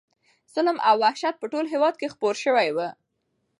ظلم 0.53 0.77
او 0.87 0.95
وحشت 1.03 1.35
په 1.39 1.45
ټول 1.51 1.65
هېواد 1.73 1.95
کې 1.99 2.11
خپور 2.13 2.35
شوی 2.43 2.69
و. 2.75 2.77